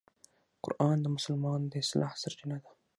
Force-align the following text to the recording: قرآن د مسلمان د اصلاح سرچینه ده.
قرآن 0.63 0.97
د 1.01 1.05
مسلمان 1.15 1.61
د 1.67 1.73
اصلاح 1.83 2.11
سرچینه 2.21 2.57
ده. 2.63 2.69